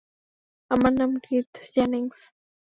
[0.71, 2.19] আমার নাম Keith Jennings!